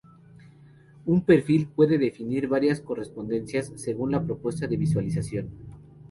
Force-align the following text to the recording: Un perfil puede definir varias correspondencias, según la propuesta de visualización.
Un 1.05 1.21
perfil 1.21 1.67
puede 1.67 1.99
definir 1.99 2.47
varias 2.47 2.81
correspondencias, 2.81 3.71
según 3.75 4.11
la 4.11 4.23
propuesta 4.25 4.65
de 4.65 4.75
visualización. 4.75 5.51